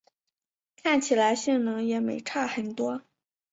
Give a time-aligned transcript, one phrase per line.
[0.77, 3.03] 看起来性能也没差很多